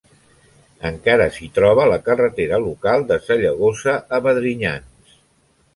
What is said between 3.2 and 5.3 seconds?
Sallagosa a Vedrinyans.